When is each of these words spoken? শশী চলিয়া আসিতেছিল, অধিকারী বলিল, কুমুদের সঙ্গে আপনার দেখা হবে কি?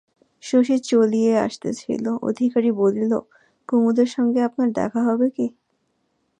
শশী 0.43 0.75
চলিয়া 0.89 1.35
আসিতেছিল, 1.45 2.05
অধিকারী 2.29 2.71
বলিল, 2.81 3.11
কুমুদের 3.69 4.09
সঙ্গে 4.15 4.39
আপনার 4.43 4.69
দেখা 4.71 5.01
হবে 5.03 5.27
কি? 5.29 5.47